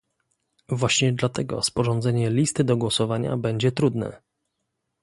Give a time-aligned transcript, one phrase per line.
[0.69, 4.21] Właśnie dlatego sporządzenie listy do głosowania będzie trudne